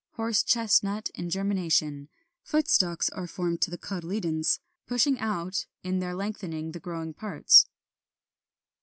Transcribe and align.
Horse 0.13 0.41
chestnut 0.41 1.11
in 1.13 1.29
germination; 1.29 2.09
foot 2.41 2.67
stalks 2.67 3.07
are 3.11 3.27
formed 3.27 3.61
to 3.61 3.69
the 3.69 3.77
cotyledons, 3.77 4.59
pushing 4.87 5.19
out 5.19 5.67
in 5.83 5.99
their 5.99 6.15
lengthening 6.15 6.71
the 6.71 6.79
growing 6.79 7.13
parts. 7.13 7.67